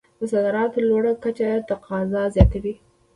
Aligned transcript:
د 0.19 0.21
صادراتو 0.31 0.79
لوړه 0.89 1.11
کچه 1.23 1.49
تقاضا 1.69 2.23
زیاتوي. 2.35 2.73